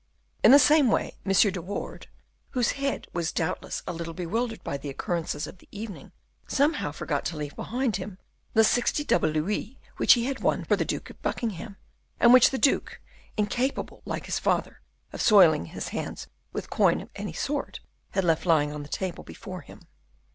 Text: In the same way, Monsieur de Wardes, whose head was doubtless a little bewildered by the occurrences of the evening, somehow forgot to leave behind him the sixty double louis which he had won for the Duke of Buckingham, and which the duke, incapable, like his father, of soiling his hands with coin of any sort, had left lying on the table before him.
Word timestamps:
In 0.43 0.49
the 0.49 0.57
same 0.57 0.89
way, 0.89 1.15
Monsieur 1.23 1.51
de 1.51 1.61
Wardes, 1.61 2.07
whose 2.49 2.71
head 2.71 3.05
was 3.13 3.31
doubtless 3.31 3.83
a 3.85 3.93
little 3.93 4.15
bewildered 4.15 4.63
by 4.63 4.75
the 4.75 4.89
occurrences 4.89 5.45
of 5.45 5.59
the 5.59 5.67
evening, 5.71 6.11
somehow 6.47 6.91
forgot 6.91 7.23
to 7.25 7.37
leave 7.37 7.55
behind 7.55 7.97
him 7.97 8.17
the 8.55 8.63
sixty 8.63 9.03
double 9.03 9.29
louis 9.29 9.77
which 9.97 10.13
he 10.13 10.25
had 10.25 10.39
won 10.39 10.65
for 10.65 10.75
the 10.75 10.83
Duke 10.85 11.11
of 11.11 11.21
Buckingham, 11.21 11.77
and 12.19 12.33
which 12.33 12.49
the 12.49 12.57
duke, 12.57 12.99
incapable, 13.37 14.01
like 14.03 14.25
his 14.25 14.39
father, 14.39 14.81
of 15.13 15.21
soiling 15.21 15.65
his 15.65 15.89
hands 15.89 16.25
with 16.51 16.71
coin 16.71 16.99
of 17.01 17.11
any 17.15 17.33
sort, 17.33 17.79
had 18.13 18.23
left 18.23 18.47
lying 18.47 18.73
on 18.73 18.81
the 18.81 18.89
table 18.89 19.23
before 19.23 19.61
him. 19.61 19.81